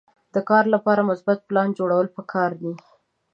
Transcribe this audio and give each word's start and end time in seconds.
د 0.33 0.35
کار 0.49 0.65
لپاره 0.75 1.07
مثبت 1.11 1.39
پلان 1.49 1.69
جوړول 1.79 2.07
پکار 2.17 2.51
دي. 2.61 2.73